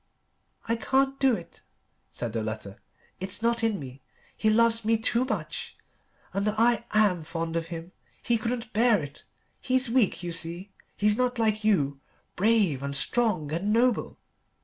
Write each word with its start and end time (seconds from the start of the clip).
"I 0.67 0.77
can't 0.77 1.19
do 1.19 1.35
it," 1.35 1.61
said 2.09 2.33
the 2.33 2.41
letter, 2.41 2.81
"it's 3.19 3.43
not 3.43 3.63
in 3.63 3.79
me. 3.79 4.01
He 4.35 4.49
loves 4.49 4.83
me 4.83 4.97
too 4.97 5.25
much. 5.25 5.77
And 6.33 6.49
I 6.49 6.85
am 6.91 7.21
fond 7.23 7.55
of 7.55 7.67
him. 7.67 7.91
He 8.23 8.39
couldn't 8.39 8.73
bear 8.73 9.03
it. 9.03 9.25
He's 9.61 9.91
weak, 9.91 10.23
you 10.23 10.31
see. 10.31 10.71
He's 10.97 11.17
not 11.17 11.37
like 11.37 11.63
you 11.63 11.99
brave 12.35 12.81
and 12.81 12.95
strong 12.95 13.51
and 13.51 13.71
noble. 13.71 14.17